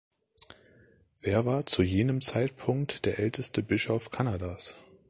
Er 1.21 1.45
war 1.45 1.67
zu 1.67 1.83
jenem 1.83 2.21
Zeitpunkt 2.21 3.05
der 3.05 3.19
älteste 3.19 3.61
Bischof 3.61 4.09
Kanadas. 4.09 4.75